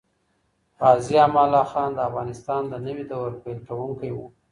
[0.81, 4.25] غازي امان الله خان د افغانستان د نوي دور پیل کوونکی وو.